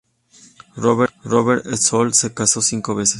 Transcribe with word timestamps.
Robert 1.23 1.63
Stolz 1.77 2.17
se 2.17 2.33
casó 2.33 2.63
cinco 2.63 2.95
veces. 2.95 3.09